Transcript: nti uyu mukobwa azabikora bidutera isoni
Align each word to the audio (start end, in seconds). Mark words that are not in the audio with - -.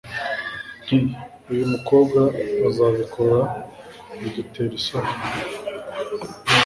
nti 0.83 0.97
uyu 1.51 1.65
mukobwa 1.73 2.21
azabikora 2.67 3.39
bidutera 4.19 4.73
isoni 4.79 5.13